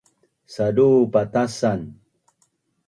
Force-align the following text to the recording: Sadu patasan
Sadu 0.53 0.87
patasan 1.13 1.79